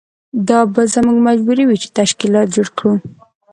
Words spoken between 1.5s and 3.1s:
وي چې تشکیلات جوړ کړو.